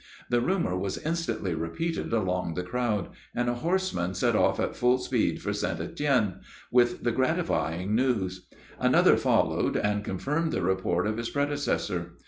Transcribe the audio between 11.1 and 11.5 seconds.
his